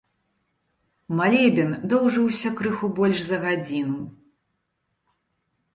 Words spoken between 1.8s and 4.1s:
доўжыўся крыху больш за гадзіну.